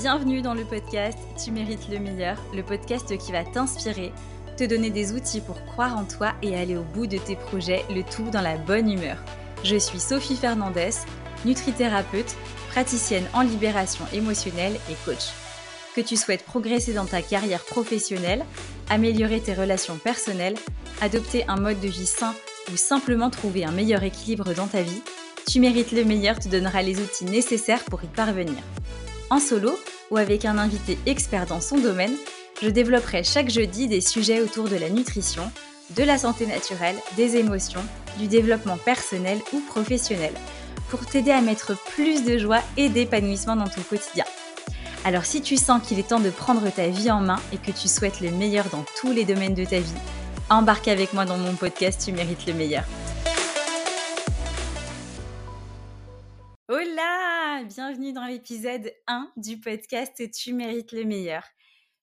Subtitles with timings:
[0.00, 4.12] Bienvenue dans le podcast Tu mérites le meilleur, le podcast qui va t'inspirer,
[4.56, 7.84] te donner des outils pour croire en toi et aller au bout de tes projets,
[7.90, 9.16] le tout dans la bonne humeur.
[9.64, 10.90] Je suis Sophie Fernandez,
[11.44, 12.36] nutrithérapeute,
[12.70, 15.32] praticienne en libération émotionnelle et coach.
[15.96, 18.44] Que tu souhaites progresser dans ta carrière professionnelle,
[18.88, 20.56] améliorer tes relations personnelles,
[21.00, 22.34] adopter un mode de vie sain
[22.72, 25.02] ou simplement trouver un meilleur équilibre dans ta vie,
[25.48, 28.62] Tu mérites le meilleur te donnera les outils nécessaires pour y parvenir.
[29.30, 29.78] En solo
[30.10, 32.14] ou avec un invité expert dans son domaine,
[32.62, 35.50] je développerai chaque jeudi des sujets autour de la nutrition,
[35.96, 37.84] de la santé naturelle, des émotions,
[38.18, 40.32] du développement personnel ou professionnel,
[40.90, 44.24] pour t'aider à mettre plus de joie et d'épanouissement dans ton quotidien.
[45.04, 47.70] Alors si tu sens qu'il est temps de prendre ta vie en main et que
[47.70, 49.94] tu souhaites le meilleur dans tous les domaines de ta vie,
[50.50, 52.84] embarque avec moi dans mon podcast Tu mérites le meilleur.
[57.78, 61.44] Bienvenue dans l'épisode 1 du podcast Tu mérites le meilleur.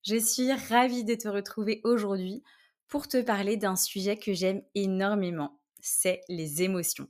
[0.08, 2.44] Je suis ravie de te retrouver aujourd'hui
[2.88, 7.10] pour te parler d'un sujet que j'aime énormément, c'est les émotions.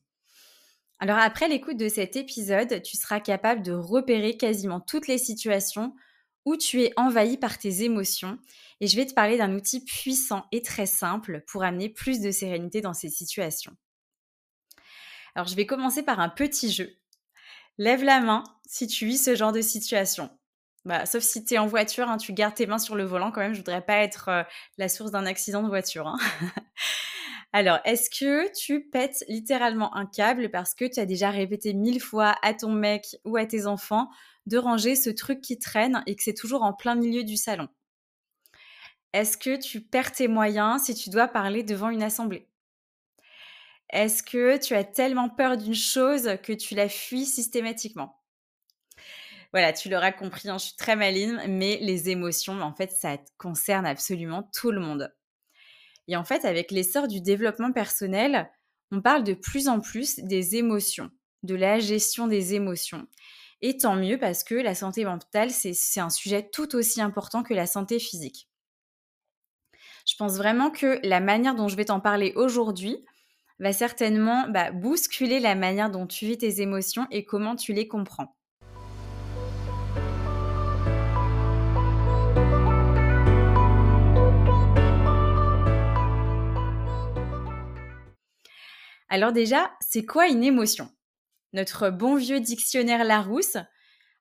[0.98, 5.94] Alors après l'écoute de cet épisode, tu seras capable de repérer quasiment toutes les situations
[6.44, 8.40] où tu es envahi par tes émotions
[8.82, 12.32] et je vais te parler d'un outil puissant et très simple pour amener plus de
[12.32, 13.78] sérénité dans ces situations.
[15.36, 16.98] Alors je vais commencer par un petit jeu
[17.78, 20.30] Lève la main si tu vis ce genre de situation.
[20.86, 23.32] Bah, sauf si tu es en voiture, hein, tu gardes tes mains sur le volant
[23.32, 23.54] quand même.
[23.54, 24.44] Je voudrais pas être euh,
[24.78, 26.08] la source d'un accident de voiture.
[26.08, 26.18] Hein.
[27.54, 32.02] Alors, est-ce que tu pètes littéralement un câble parce que tu as déjà répété mille
[32.02, 34.10] fois à ton mec ou à tes enfants
[34.46, 37.68] de ranger ce truc qui traîne et que c'est toujours en plein milieu du salon?
[39.14, 42.48] Est-ce que tu perds tes moyens si tu dois parler devant une assemblée?
[43.96, 48.22] Est-ce que tu as tellement peur d'une chose que tu la fuis systématiquement?
[49.54, 53.18] Voilà, tu l'auras compris, hein, je suis très maligne, mais les émotions, en fait, ça
[53.38, 55.16] concerne absolument tout le monde.
[56.10, 58.52] Et en fait, avec l'essor du développement personnel,
[58.92, 61.10] on parle de plus en plus des émotions,
[61.44, 63.08] de la gestion des émotions.
[63.62, 67.54] Et tant mieux parce que la santé mentale, c'est un sujet tout aussi important que
[67.54, 68.50] la santé physique.
[70.06, 72.98] Je pense vraiment que la manière dont je vais t'en parler aujourd'hui,
[73.60, 77.88] va certainement bah, bousculer la manière dont tu vis tes émotions et comment tu les
[77.88, 78.36] comprends.
[89.10, 90.90] Alors déjà, c'est quoi une émotion?
[91.54, 93.58] Notre bon vieux dictionnaire Larousse.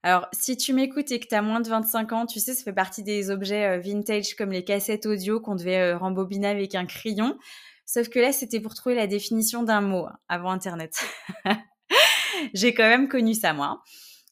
[0.05, 2.62] Alors, si tu m'écoutes et que tu as moins de 25 ans, tu sais, ça
[2.62, 6.75] fait partie des objets euh, vintage comme les cassettes audio qu'on devait euh, rembobiner avec
[6.75, 7.39] un crayon.
[7.87, 11.05] Sauf que là, c'était pour trouver la définition d'un mot hein, avant Internet.
[12.55, 13.67] J'ai quand même connu ça, moi.
[13.67, 13.81] Hein.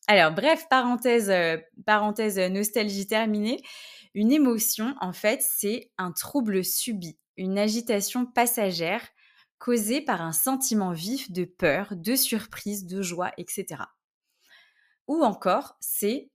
[0.09, 3.63] Alors, bref, parenthèse, euh, parenthèse euh, nostalgie terminée.
[4.15, 9.03] Une émotion, en fait, c'est un trouble subi, une agitation passagère
[9.59, 13.85] causée par un sentiment vif de peur, de surprise, de joie, etc.
[15.07, 16.31] Ou encore, c'est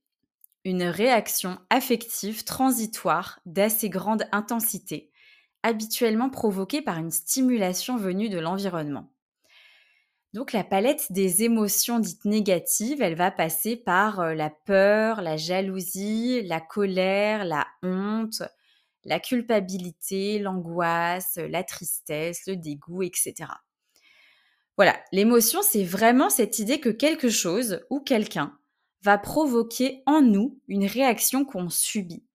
[0.64, 5.10] une réaction affective transitoire d'assez grande intensité,
[5.62, 9.12] habituellement provoquée par une stimulation venue de l'environnement.
[10.34, 15.36] Donc la palette des émotions dites négatives, elle va passer par euh, la peur, la
[15.36, 18.42] jalousie, la colère, la honte,
[19.04, 23.50] la culpabilité, l'angoisse, la tristesse, le dégoût, etc.
[24.76, 28.56] Voilà, l'émotion, c'est vraiment cette idée que quelque chose ou quelqu'un
[29.02, 32.27] va provoquer en nous une réaction qu'on subit.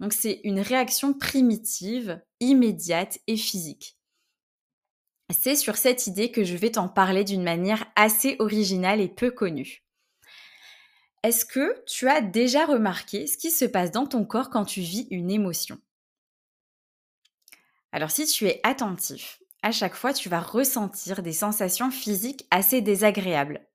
[0.00, 3.98] Donc c'est une réaction primitive, immédiate et physique.
[5.30, 9.30] C'est sur cette idée que je vais t'en parler d'une manière assez originale et peu
[9.30, 9.84] connue.
[11.22, 14.80] Est-ce que tu as déjà remarqué ce qui se passe dans ton corps quand tu
[14.80, 15.78] vis une émotion?
[17.92, 22.80] Alors si tu es attentif, à chaque fois tu vas ressentir des sensations physiques assez
[22.80, 23.66] désagréables.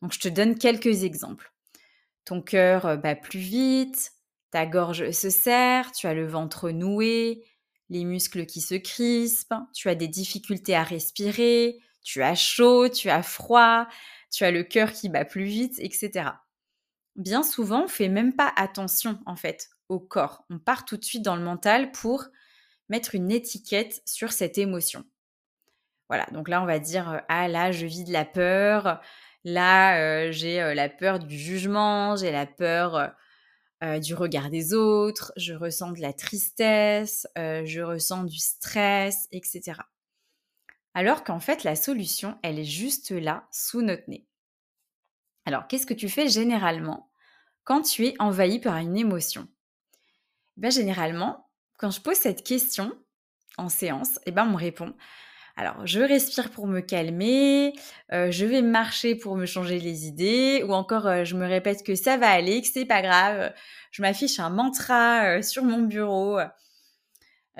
[0.00, 1.52] Donc je te donne quelques exemples.
[2.24, 4.12] Ton cœur bat plus vite,
[4.50, 7.44] ta gorge se serre, tu as le ventre noué,
[7.88, 13.10] les muscles qui se crispent, tu as des difficultés à respirer, tu as chaud, tu
[13.10, 13.86] as froid,
[14.30, 16.30] tu as le cœur qui bat plus vite, etc.
[17.16, 20.44] Bien souvent, on fait même pas attention en fait au corps.
[20.50, 22.24] On part tout de suite dans le mental pour
[22.88, 25.04] mettre une étiquette sur cette émotion.
[26.08, 29.00] Voilà, donc là on va dire euh, ah là je vis de la peur,
[29.44, 33.12] là euh, j'ai euh, la peur du jugement, j'ai la peur
[33.82, 39.26] euh, du regard des autres, je ressens de la tristesse, euh, je ressens du stress,
[39.32, 39.80] etc.
[40.92, 44.26] Alors qu'en fait, la solution, elle est juste là, sous notre nez.
[45.46, 47.10] Alors, qu'est-ce que tu fais généralement
[47.64, 49.48] quand tu es envahi par une émotion?
[50.56, 52.92] Eh ben, Généralement, quand je pose cette question
[53.56, 54.94] en séance, eh ben, on me répond
[55.56, 57.74] alors, je respire pour me calmer,
[58.12, 61.82] euh, je vais marcher pour me changer les idées, ou encore euh, je me répète
[61.84, 63.52] que ça va aller, que c'est pas grave.
[63.90, 66.38] Je m'affiche un mantra euh, sur mon bureau.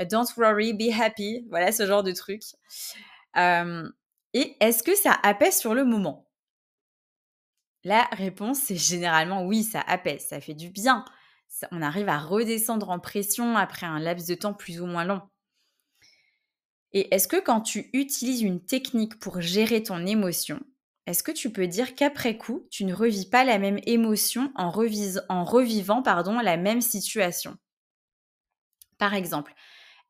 [0.08, 1.46] Don't worry, be happy.
[1.50, 2.42] Voilà ce genre de truc.
[3.36, 6.26] et est-ce que ça apaise sur le moment?
[7.84, 11.04] La réponse, c'est généralement oui, ça apaise, ça fait du bien.
[11.70, 15.22] on arrive à redescendre en pression après un laps de temps plus ou moins long.
[16.92, 20.60] Et est-ce que quand tu utilises une technique pour gérer ton émotion,
[21.06, 24.70] est-ce que tu peux dire qu'après coup, tu ne revis pas la même émotion en,
[24.70, 26.02] revivant
[26.42, 27.56] la même situation?
[28.98, 29.54] Par exemple,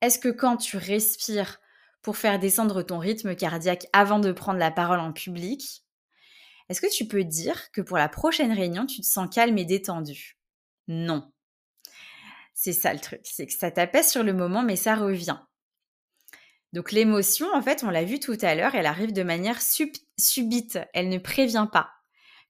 [0.00, 1.60] est-ce que quand tu respires
[2.02, 5.84] pour faire descendre ton rythme cardiaque avant de prendre la parole en public,
[6.68, 9.64] est-ce que tu peux dire que pour la prochaine réunion, tu te sens calme et
[9.64, 10.38] détendu?
[10.88, 11.30] Non.
[12.54, 15.38] C'est ça le truc, c'est que ça t'apaise sur le moment, mais ça revient.
[16.72, 20.78] Donc l'émotion, en fait, on l'a vu tout à l'heure, elle arrive de manière subite,
[20.94, 21.90] elle ne prévient pas.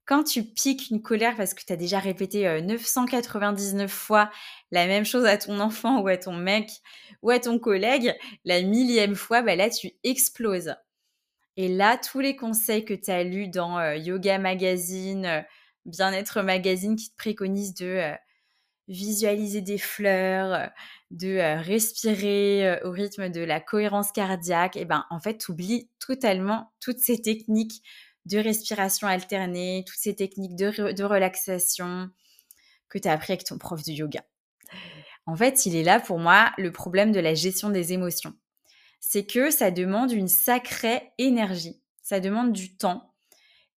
[0.05, 4.31] Quand tu piques une colère parce que tu as déjà répété 999 euh, fois
[4.73, 6.69] la même chose à ton enfant ou à ton mec
[7.23, 8.15] ou à ton collègue,
[8.45, 10.75] la millième fois, bah là, tu exploses.
[11.57, 15.43] Et là, tous les conseils que tu as lus dans euh, Yoga Magazine, euh,
[15.87, 18.13] Bien-être Magazine qui te préconisent de
[18.87, 20.71] visualiser des fleurs,
[21.11, 25.39] de euh, respirer euh, au rythme de la cohérence cardiaque, et eh ben en fait,
[25.39, 27.83] tu oublies totalement toutes ces techniques
[28.27, 32.11] de respiration alternée, toutes ces techniques de, relaxation
[32.89, 34.25] que tu as appris avec ton prof de yoga.
[35.27, 38.35] En fait, il est là pour moi le problème de la gestion des émotions.
[39.01, 43.15] C'est que ça demande une sacrée énergie, ça demande du temps.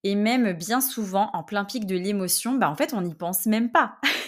[0.06, 3.45] Et même bien souvent, en plein pic de l'émotion, bah en fait, on n'y pense
[3.45, 3.97] même pas.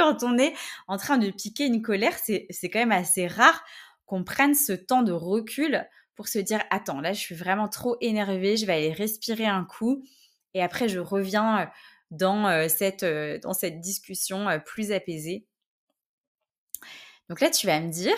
[0.00, 0.54] quand on est
[0.88, 3.62] en train de piquer une colère, c'est quand même assez rare
[4.06, 7.98] qu'on prenne ce temps de recul pour se dire attends, là je suis vraiment trop
[8.00, 10.02] énervée, je vais aller respirer un coup
[10.54, 11.66] et après je reviens euh,
[12.10, 15.46] dans, euh, cette, euh, dans cette discussion plus apaisée.
[17.28, 18.16] Donc là tu vas me dire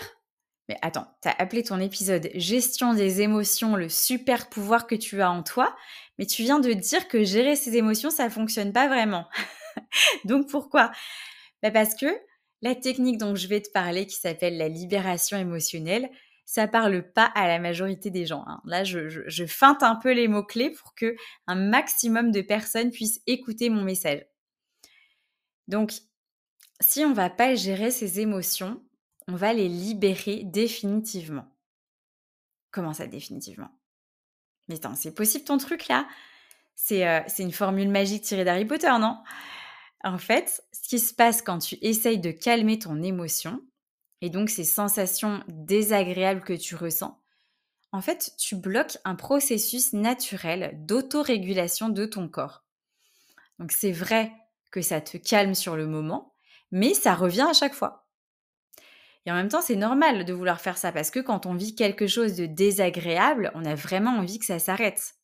[0.69, 5.21] mais attends, tu as appelé ton épisode Gestion des émotions, le super pouvoir que tu
[5.21, 5.75] as en toi,
[6.17, 9.27] mais tu viens de dire que gérer ses émotions, ça fonctionne pas vraiment.
[10.23, 10.93] Donc pourquoi?
[11.63, 12.05] Bah, parce que
[12.61, 16.09] la technique dont je vais te parler, qui s'appelle la libération émotionnelle,
[16.45, 18.43] ça parle pas à la majorité des gens.
[18.47, 18.61] Hein.
[18.65, 21.15] Là, je, feinte un peu les mots-clés pour que
[21.47, 24.25] un maximum de personnes puissent écouter mon message.
[25.69, 25.93] Donc,
[26.81, 28.83] si on va pas gérer ses émotions,
[29.29, 31.49] on va les libérer définitivement.
[32.71, 33.69] Comment ça définitivement?
[34.67, 36.07] Mais attends, c'est possible ton truc là?
[36.75, 39.17] C'est, euh, c'est une formule magique tirée d'Harry Potter, non?
[40.03, 43.61] En fait, ce qui se passe quand tu essayes de calmer ton émotion,
[44.21, 47.19] et donc ces sensations désagréables que tu ressens,
[47.91, 52.63] en fait, tu bloques un processus naturel d'autorégulation de ton corps.
[53.59, 54.31] Donc c'est vrai
[54.71, 56.33] que ça te calme sur le moment,
[56.71, 58.07] mais ça revient à chaque fois.
[59.25, 61.75] Et en même temps, c'est normal de vouloir faire ça parce que quand on vit
[61.75, 65.15] quelque chose de désagréable, on a vraiment envie que ça s'arrête.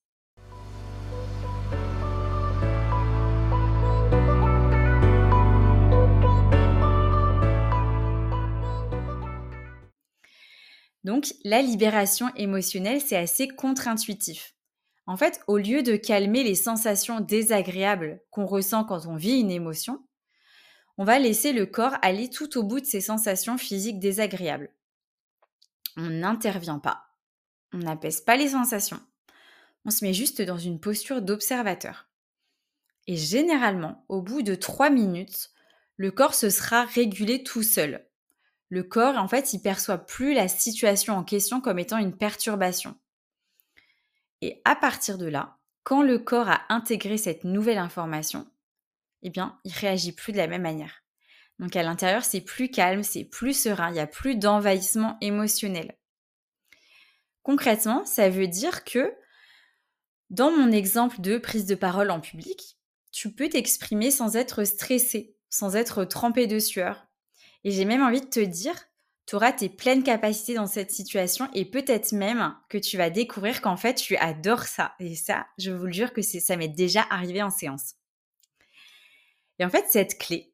[11.03, 14.53] Donc, la libération émotionnelle, c'est assez contre-intuitif.
[15.05, 19.51] En fait, au lieu de calmer les sensations désagréables qu'on ressent quand on vit une
[19.51, 20.03] émotion,
[20.97, 24.71] on va laisser le corps aller tout au bout de ces sensations physiques désagréables.
[25.95, 27.05] On n'intervient pas.
[27.73, 28.99] On n'apaise pas les sensations.
[29.85, 32.09] On se met juste dans une posture d'observateur.
[33.07, 35.51] Et généralement, au bout de trois minutes,
[35.95, 38.08] le corps se sera régulé tout seul
[38.69, 42.95] le corps, en fait, il perçoit plus la situation en question comme étant une perturbation.
[44.41, 48.47] Et à partir de là, quand le corps a intégré cette nouvelle information,
[49.23, 51.03] eh bien, il réagit plus de la même manière.
[51.57, 55.97] Donc à l'intérieur, c'est plus calme, c'est plus serein, il n'y a plus d'envahissement émotionnel.
[57.43, 59.13] Concrètement, ça veut dire que
[60.29, 62.77] dans mon exemple de prise de parole en public,
[63.11, 67.08] tu peux t'exprimer sans être stressé, sans être trempé de sueur,
[67.63, 68.75] et j'ai même envie de te dire,
[69.25, 73.61] tu auras tes pleines capacités dans cette situation et peut-être même que tu vas découvrir
[73.61, 74.95] qu'en fait, tu adores ça.
[74.99, 77.93] Et ça, je vous le jure que ça m'est déjà arrivé en séance.
[79.59, 80.51] Et en fait, cette clé,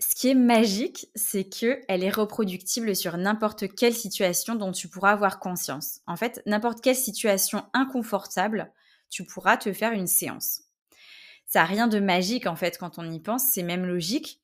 [0.00, 5.12] ce qui est magique, c'est qu'elle est reproductible sur n'importe quelle situation dont tu pourras
[5.12, 6.00] avoir conscience.
[6.08, 8.72] En fait, n'importe quelle situation inconfortable,
[9.10, 10.62] tu pourras te faire une séance.
[11.46, 14.41] ça n'a rien de magique en fait quand on y pense, c'est même logique.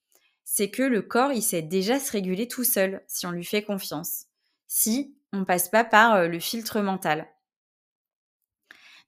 [0.51, 3.63] C'est que le corps, il sait déjà se réguler tout seul si on lui fait
[3.63, 4.25] confiance.
[4.67, 7.29] Si on passe pas par euh, le filtre mental.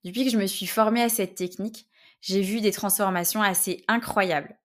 [0.05, 1.89] Depuis que je me suis formée à cette technique,
[2.21, 4.59] j'ai vu des transformations assez incroyables.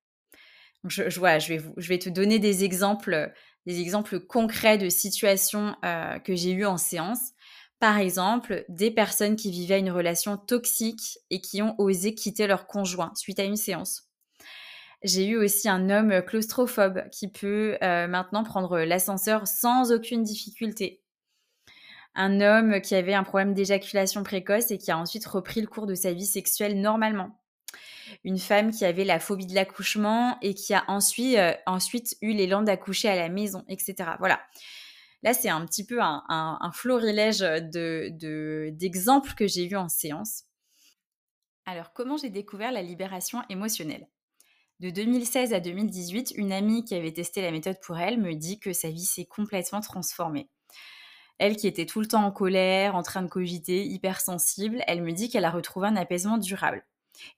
[0.83, 3.33] Je, je, je, vais, je vais te donner des exemples,
[3.65, 7.31] des exemples concrets de situations euh, que j'ai eues en séance.
[7.79, 12.67] Par exemple, des personnes qui vivaient une relation toxique et qui ont osé quitter leur
[12.67, 14.09] conjoint suite à une séance.
[15.05, 21.03] J'ai eu aussi un homme claustrophobe qui peut euh, maintenant prendre l'ascenseur sans aucune difficulté.
[22.15, 25.85] Un homme qui avait un problème d'éjaculation précoce et qui a ensuite repris le cours
[25.85, 27.39] de sa vie sexuelle normalement.
[28.23, 32.33] Une femme qui avait la phobie de l'accouchement et qui a ensuite, euh, ensuite eu
[32.33, 34.09] l'élan d'accoucher à la maison, etc.
[34.17, 34.41] Voilà.
[35.21, 40.45] Là, c'est un petit peu un, florilège d'exemples de, que j'ai vus en séance.
[41.67, 44.07] Alors, comment j'ai découvert la libération émotionnelle?
[44.81, 48.59] De 2016 à 2018, une amie qui avait testé la méthode pour elle me dit
[48.59, 50.49] que sa vie s'est complètement transformée.
[51.37, 55.13] Elle qui était tout le temps en colère, en train de cogiter, hypersensible, elle me
[55.13, 56.85] dit qu'elle a retrouvé un apaisement durable.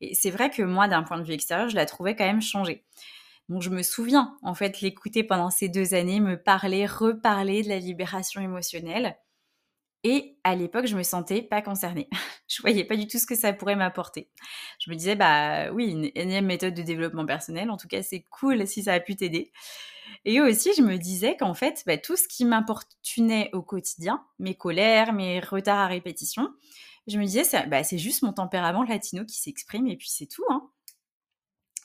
[0.01, 2.41] Et c'est vrai que moi, d'un point de vue extérieur, je la trouvais quand même
[2.41, 2.83] changée.
[3.49, 7.69] Donc je me souviens en fait l'écouter pendant ces deux années, me parler, reparler de
[7.69, 9.15] la libération émotionnelle.
[10.03, 12.07] Et à l'époque, je me sentais pas concernée.
[12.47, 14.29] je voyais pas du tout ce que ça pourrait m'apporter.
[14.79, 17.69] Je me disais, bah oui, une énième méthode de développement personnel.
[17.69, 19.51] En tout cas, c'est cool si ça a pu t'aider.
[20.25, 24.55] Et aussi, je me disais qu'en fait, bah, tout ce qui m'importunait au quotidien, mes
[24.55, 26.53] colères, mes retards à répétition,
[27.07, 30.43] je me disais, bah, c'est juste mon tempérament latino qui s'exprime et puis c'est tout.
[30.49, 30.69] Hein.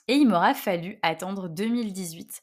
[0.07, 2.41] Et il m'aura fallu attendre 2018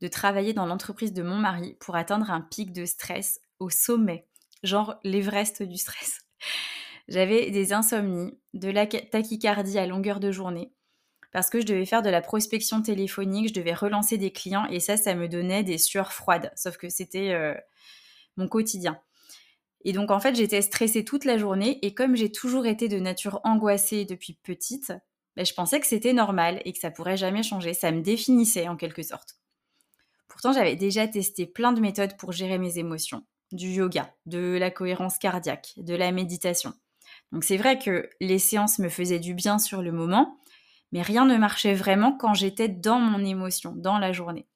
[0.00, 4.26] de travailler dans l'entreprise de mon mari pour atteindre un pic de stress au sommet,
[4.62, 6.20] genre l'Everest du stress.
[7.08, 10.72] J'avais des insomnies, de la tachycardie à longueur de journée,
[11.32, 14.80] parce que je devais faire de la prospection téléphonique, je devais relancer des clients, et
[14.80, 17.54] ça, ça me donnait des sueurs froides, sauf que c'était euh,
[18.36, 19.00] mon quotidien.
[19.84, 22.98] Et donc, en fait, j'étais stressée toute la journée, et comme j'ai toujours été de
[22.98, 24.92] nature angoissée depuis petite,
[25.36, 27.72] ben, je pensais que c'était normal et que ça pourrait jamais changer.
[27.72, 29.36] Ça me définissait en quelque sorte.
[30.26, 33.24] Pourtant, j'avais déjà testé plein de méthodes pour gérer mes émotions.
[33.52, 36.74] Du yoga, de la cohérence cardiaque, de la méditation.
[37.32, 40.38] Donc c'est vrai que les séances me faisaient du bien sur le moment,
[40.92, 44.46] mais rien ne marchait vraiment quand j'étais dans mon émotion, dans la journée.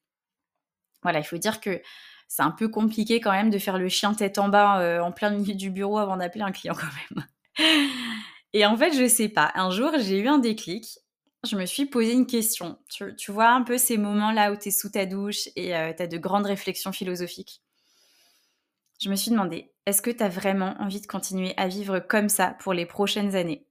[1.03, 1.81] Voilà, il faut dire que
[2.29, 5.13] c'est un peu compliqué quand même de faire le chien tête en bas euh, en
[5.13, 7.27] plein milieu du bureau avant d'appeler un client quand même.
[8.55, 9.51] Et en fait, je sais pas.
[9.55, 10.99] Un jour, j'ai eu un déclic.
[11.45, 12.79] Je me suis posé une question.
[12.89, 16.03] Tu, vois un peu ces moments-là où tu es sous ta douche et euh, tu
[16.03, 17.63] as de grandes réflexions philosophiques?
[19.03, 22.29] Je me suis demandé, est-ce que tu as vraiment envie de continuer à vivre comme
[22.29, 23.67] ça pour les prochaines années?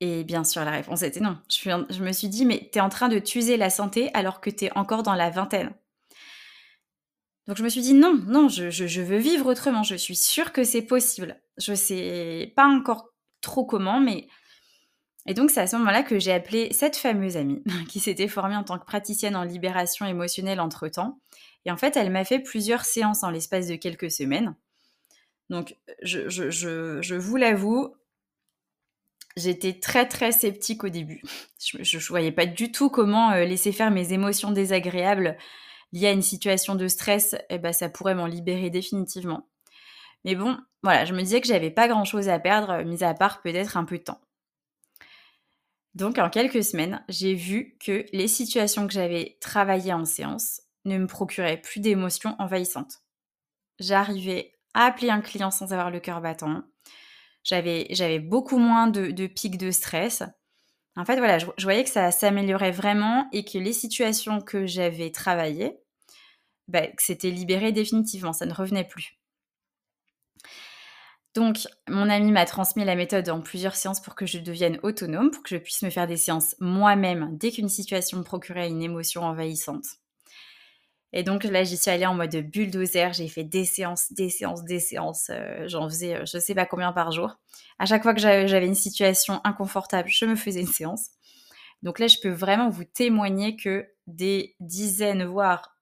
[0.00, 1.38] Et bien sûr, la réponse était non.
[1.48, 4.50] Je, me suis dit, mais tu es en train de t'user la santé alors que
[4.50, 5.72] tu es encore dans la vingtaine.
[7.46, 9.82] Donc je me suis dit non, non, je, veux vivre autrement.
[9.82, 11.40] Je suis sûre que c'est possible.
[11.56, 13.08] Je sais pas encore
[13.40, 14.28] trop comment, mais
[15.26, 18.56] et donc c'est à ce moment-là que j'ai appelé cette fameuse amie qui s'était formée
[18.56, 21.20] en tant que praticienne en libération émotionnelle entre temps.
[21.64, 24.54] Et en fait, elle m'a fait plusieurs séances en l'espace de quelques semaines.
[25.50, 27.94] Donc je, vous l'avoue,
[29.36, 31.22] j'étais très très sceptique au début.
[31.60, 35.36] Je ne voyais pas du tout comment euh, laisser faire mes émotions désagréables
[35.92, 39.48] lié à une situation de stress, eh ben, ça pourrait m'en libérer définitivement.
[40.24, 43.14] Mais bon, voilà, je me disais que j'avais pas grand chose à perdre, mis à
[43.14, 44.20] part peut-être un peu de temps.
[45.94, 50.98] Donc en quelques semaines, j'ai vu que les situations que j'avais travaillées en séance ne
[50.98, 53.02] me procuraient plus d'émotions envahissantes.
[53.78, 56.62] J'arrivais à appeler un client sans avoir le cœur battant.
[57.44, 60.22] J'avais beaucoup moins de, pics de stress.
[60.96, 65.10] En fait, voilà, je, voyais que ça s'améliorait vraiment et que les situations que j'avais
[65.10, 65.78] travaillées,
[66.66, 69.18] bah, c'était libéré définitivement, ça ne revenait plus.
[71.34, 75.30] Donc, mon ami m'a transmis la méthode en plusieurs séances pour que je devienne autonome,
[75.30, 78.82] pour que je puisse me faire des séances moi-même dès qu'une situation me procurait une
[78.82, 79.84] émotion envahissante.
[81.12, 83.12] Et donc là, j'y suis allée en mode bulldozer.
[83.12, 85.30] J'ai fait des séances, des séances, des séances.
[85.30, 87.38] Euh, j'en faisais euh, je sais pas combien par jour.
[87.78, 91.10] À chaque fois que j'avais une situation inconfortable, je me faisais une séance.
[91.82, 95.76] Donc là, je peux vraiment vous témoigner que des dizaines, voire,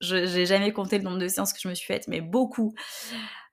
[0.00, 2.74] je n'ai jamais compté le nombre de séances que je me suis faites, mais beaucoup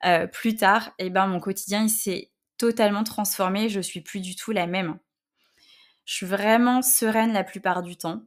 [0.05, 3.69] euh, plus tard, eh ben, mon quotidien, il s'est totalement transformé.
[3.69, 4.99] Je suis plus du tout la même.
[6.05, 8.21] Je suis vraiment sereine la plupart du temps.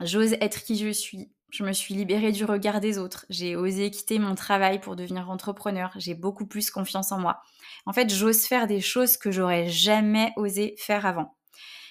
[0.00, 3.26] J'ose être qui je suis Je me suis libérée du regard des autres.
[3.28, 5.92] J'ai osé quitter mon travail pour devenir entrepreneur.
[5.96, 7.42] J'ai beaucoup plus confiance en moi.
[7.84, 11.36] En fait, j'ose faire des choses que j'aurais jamais osé faire avant.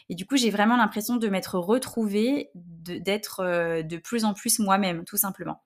[0.10, 4.58] Et du coup, j'ai vraiment l'impression de m'être retrouvée, d'être euh, de, plus en plus
[4.58, 5.62] moi-même, tout simplement.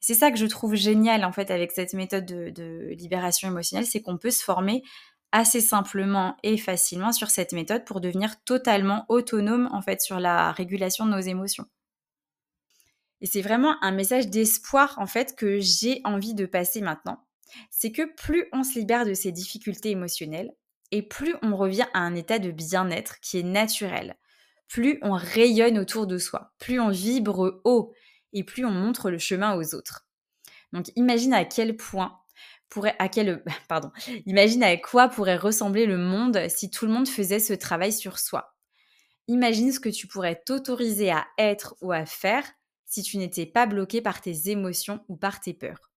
[0.00, 4.02] C'est ça que je trouve génial en fait avec cette méthode de libération émotionnelle, c'est
[4.02, 4.82] qu'on peut se former
[5.30, 10.50] assez simplement et facilement sur cette méthode pour devenir totalement autonome en fait sur la
[10.50, 11.66] régulation de nos émotions.
[13.20, 17.26] Et c'est vraiment un message d'espoir en fait que j'ai envie de passer maintenant.
[17.70, 20.52] C'est que plus on se libère de ces difficultés émotionnelles
[20.90, 24.16] et plus on revient à un état de bien-être qui est naturel,
[24.68, 27.92] plus on rayonne autour de soi, plus on vibre haut
[28.32, 30.06] et plus on montre le chemin aux autres.
[30.72, 32.18] Donc imagine à quel point
[32.68, 33.90] pourrait, à quel, pardon,
[34.26, 38.18] imagine à quoi pourrait ressembler le monde si tout le monde faisait ce travail sur
[38.18, 38.54] soi.
[39.26, 42.44] Imagine ce que tu pourrais t'autoriser à être ou à faire
[42.90, 45.90] si tu n'étais pas bloqué par tes émotions ou par tes peurs.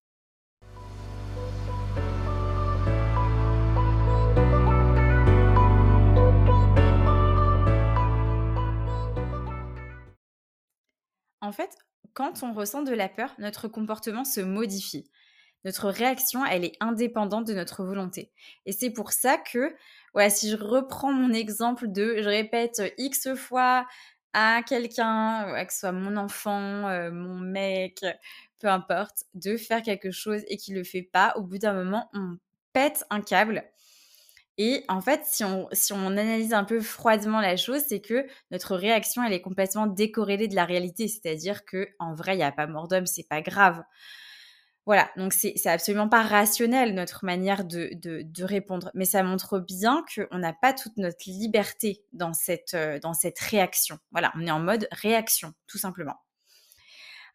[11.42, 11.72] En fait,
[12.14, 15.10] quand on ressent de la peur, notre comportement se modifie.
[15.66, 18.32] Notre réaction, elle est indépendante de notre volonté.
[18.66, 19.76] Et c'est pour ça que,
[20.14, 23.88] voilà, si je reprends mon exemple de, je répète X fois
[24.34, 28.04] à quelqu'un, que ce soit mon enfant, euh, mon mec,
[28.60, 32.10] peu importe, de faire quelque chose et qu'il le fait pas, au bout d'un moment,
[32.14, 32.38] on
[32.74, 33.64] pète un câble.
[34.60, 38.28] Et en fait, si on, si on analyse un peu froidement la chose, c'est que
[38.52, 41.08] notre réaction, elle est complètement décorrélée de la réalité.
[41.08, 43.84] C'est-à-dire que en vrai, il n'y a pas mort d'homme, c'est pas grave.
[44.86, 50.38] Voilà, donc c'est absolument pas rationnel notre manière de, répondre, mais ça montre bien qu'on
[50.38, 53.98] n'a pas toute notre liberté dans cette, euh, dans cette réaction.
[54.12, 56.20] Voilà, on est en mode réaction, tout simplement.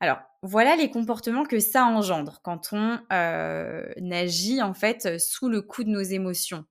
[0.00, 5.62] Alors, voilà les comportements que ça engendre quand on euh, agit en fait sous le
[5.62, 6.66] coup de nos émotions.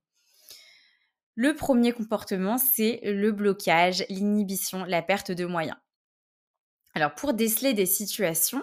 [1.34, 5.76] Le premier comportement, c'est le blocage, l'inhibition, la perte de moyens.
[6.94, 8.62] Alors, pour déceler des situations,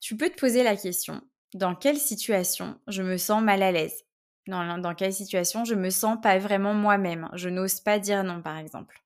[0.00, 1.22] tu peux te poser la question,
[1.54, 4.04] dans quelle situation je me sens mal à l'aise?
[4.46, 7.28] Dans, quelle situation je me sens pas vraiment moi-même?
[7.34, 9.02] Je n'ose pas dire non, par exemple.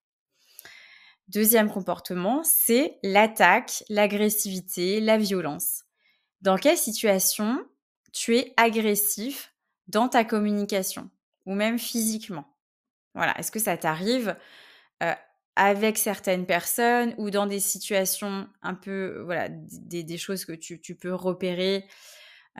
[1.29, 5.85] Deuxième comportement, c'est l'attaque, l'agressivité, la violence.
[6.42, 7.64] Dans quelle situation
[8.12, 9.55] tu es agressif
[9.88, 11.09] dans ta communication
[11.46, 12.44] ou même physiquement?
[13.14, 14.37] Voilà, est-ce que ça t'arrive
[15.03, 15.14] euh,
[15.57, 21.14] avec certaines personnes ou dans des situations un peu, voilà, des, choses que tu peux
[21.14, 21.87] repérer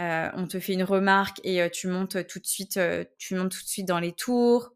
[0.01, 3.35] euh, on te fait une remarque et euh, tu montes tout de suite, euh, tu
[3.35, 4.71] montes tout de suite dans les tours.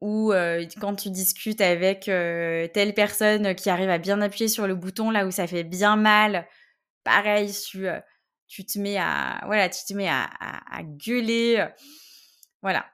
[0.00, 0.32] Ou
[0.80, 5.26] quand tu discutes avec telle personne qui arrive à bien appuyer sur le bouton là
[5.26, 6.46] où ça fait bien mal,
[7.02, 7.88] pareil, tu,
[8.46, 10.30] tu te mets à voilà, tu te mets à,
[10.84, 11.66] gueuler,
[12.62, 12.86] voilà.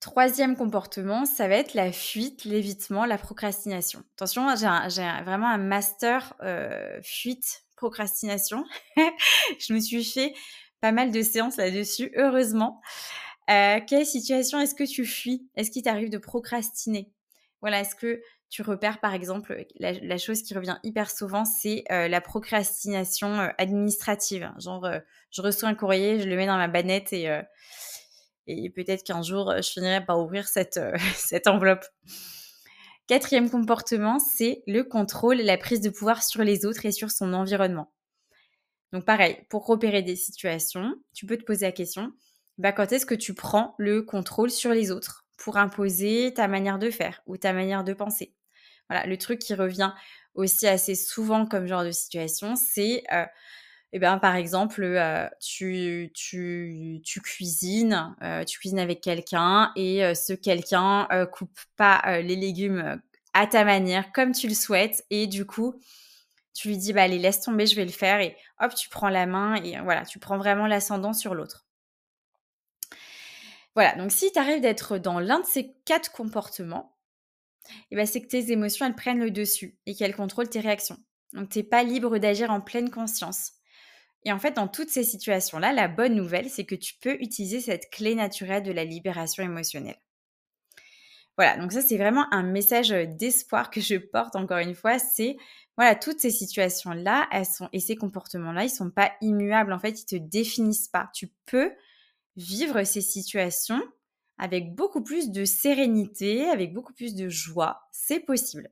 [0.00, 4.02] Troisième comportement, ça va être la fuite, l'évitement, la procrastination.
[4.16, 6.34] Attention, j'ai vraiment un master
[7.04, 8.64] fuite procrastination.
[9.58, 10.34] je me suis fait
[10.80, 12.80] pas mal de séances là-dessus, heureusement.
[13.50, 15.48] Euh, quelle situation est-ce que tu fuis?
[15.56, 17.10] Est-ce qu'il t'arrive de procrastiner?
[17.60, 22.06] Voilà, est-ce que tu repères par exemple, la, chose qui revient hyper souvent, c'est euh,
[22.06, 24.52] la procrastination euh, administrative?
[24.60, 24.88] Genre,
[25.32, 29.70] je reçois un courrier, je le mets dans ma banette et, peut-être qu'un jour, je
[29.70, 30.78] finirai par ouvrir cette
[31.48, 31.84] enveloppe.
[33.06, 37.32] Quatrième comportement, c'est le contrôle, la prise de pouvoir sur les autres et sur son
[37.34, 37.92] environnement.
[38.92, 42.12] Donc pareil, pour repérer des situations, tu peux te poser la question,
[42.58, 46.78] bah, quand est-ce que tu prends le contrôle sur les autres pour imposer ta manière
[46.78, 48.34] de faire ou ta manière de penser?
[48.88, 49.92] Voilà, le truc qui revient
[50.34, 53.24] aussi assez souvent comme genre de situation, c'est euh,
[53.94, 56.10] eh ben, par exemple, euh, tu,
[57.22, 63.00] cuisines, euh, tu cuisines avec quelqu'un et euh, ce quelqu'un coupe pas les légumes
[63.34, 65.74] à ta manière, comme tu le souhaites, et du coup,
[66.54, 69.08] tu lui dis, bah allez, laisse tomber, je vais le faire, et hop, tu prends
[69.08, 71.66] la main, et voilà, tu prends vraiment l'ascendant sur l'autre.
[73.74, 76.94] Voilà, donc si tu arrives d'être dans l'un de ces quatre comportements,
[77.90, 80.98] eh ben, c'est que tes émotions, elles prennent le dessus et qu'elles contrôlent tes réactions.
[81.32, 83.52] Donc, tu n'es pas libre d'agir en pleine conscience.
[84.24, 87.60] Et en fait, dans toutes ces situations-là, la bonne nouvelle, c'est que tu peux utiliser
[87.60, 89.98] cette clé naturelle de la libération émotionnelle.
[91.38, 94.98] Voilà, donc ça, c'est vraiment un message d'espoir que je porte encore une fois.
[94.98, 95.36] C'est,
[95.76, 99.72] voilà, toutes ces situations-là, elles sont, et ces comportements-là, ils sont pas immuables.
[99.72, 101.10] En fait, ils te définissent pas.
[101.14, 101.72] Tu peux
[102.36, 103.82] vivre ces situations
[104.38, 107.88] avec beaucoup plus de sérénité, avec beaucoup plus de joie.
[107.92, 108.70] C'est possible.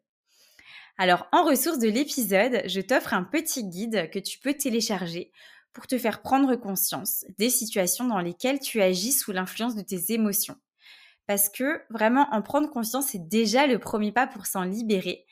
[1.00, 5.32] Alors, en ressource de l'épisode, je t'offre un petit guide que tu peux télécharger
[5.72, 10.12] pour te faire prendre conscience des situations dans lesquelles tu agis sous l'influence de tes
[10.12, 10.56] émotions.
[11.26, 15.24] Parce que vraiment, en prendre conscience, c'est déjà le premier pas pour s'en libérer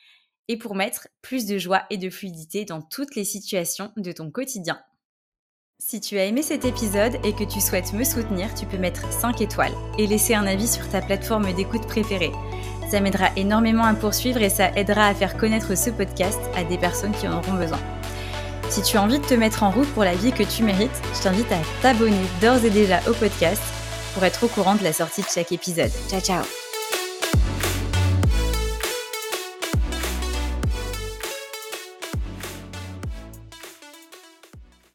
[0.47, 4.31] et pour mettre plus de joie et de fluidité dans toutes les situations de ton
[4.31, 4.81] quotidien.
[5.77, 9.13] Si tu as aimé cet épisode et que tu souhaites me soutenir, tu peux mettre
[9.13, 12.31] 5 étoiles et laisser un avis sur ta plateforme d'écoute préférée.
[12.89, 16.77] Ça m'aidera énormément à poursuivre et ça aidera à faire connaître ce podcast à des
[16.77, 17.79] personnes qui en auront besoin.
[18.69, 21.01] Si tu as envie de te mettre en route pour la vie que tu mérites,
[21.13, 23.61] je t'invite à t'abonner d'ores et déjà au podcast
[24.13, 25.91] pour être au courant de la sortie de chaque épisode.
[26.09, 26.58] Ciao ciao